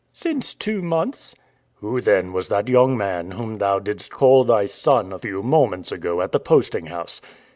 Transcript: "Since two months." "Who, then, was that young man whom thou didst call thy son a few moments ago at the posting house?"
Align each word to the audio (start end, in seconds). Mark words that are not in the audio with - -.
"Since 0.13 0.55
two 0.55 0.81
months." 0.81 1.35
"Who, 1.75 2.01
then, 2.01 2.33
was 2.33 2.47
that 2.47 2.67
young 2.67 2.97
man 2.97 3.29
whom 3.29 3.59
thou 3.59 3.77
didst 3.77 4.11
call 4.11 4.43
thy 4.43 4.65
son 4.65 5.13
a 5.13 5.19
few 5.19 5.43
moments 5.43 5.91
ago 5.91 6.21
at 6.21 6.31
the 6.31 6.39
posting 6.39 6.87
house?" 6.87 7.21